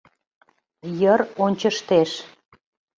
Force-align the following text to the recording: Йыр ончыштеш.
Йыр 0.99 1.21
ончыштеш. 1.43 2.11